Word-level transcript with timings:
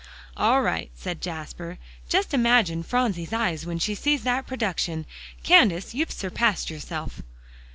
"All 0.35 0.63
right," 0.63 0.89
said 0.95 1.21
Jasper. 1.21 1.77
"Just 2.09 2.33
imagine 2.33 2.81
Phronsie's 2.81 3.31
eyes 3.33 3.67
when 3.67 3.77
she 3.77 3.93
sees 3.93 4.23
that 4.23 4.47
production. 4.47 5.05
Candace, 5.43 5.93
you've 5.93 6.09
surpassed 6.11 6.71
yourself." 6.71 7.21